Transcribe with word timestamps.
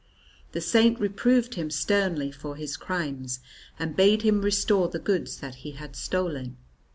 The 0.53 0.61
Saint 0.61 0.99
reproved 0.99 1.53
him 1.53 1.69
sternly 1.69 2.31
for 2.31 2.55
his 2.55 2.75
crimes, 2.75 3.39
and 3.77 3.95
bade 3.95 4.23
him 4.23 4.41
restore 4.41 4.89
the 4.89 4.97
goods 4.97 5.37
that 5.41 5.57
he 5.61 5.73
had 5.73 5.95
stolen. 5.95 6.57